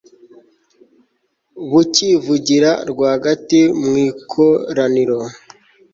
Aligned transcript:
bukivugira 1.69 2.71
rwagati 2.91 3.59
mu 3.81 3.93
ikoraniro 4.07 5.17